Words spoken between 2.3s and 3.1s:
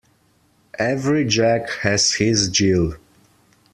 Jill.